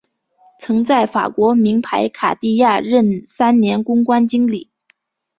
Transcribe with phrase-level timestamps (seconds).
[0.57, 4.71] 曾在法国名牌卡地亚任三年公关经理。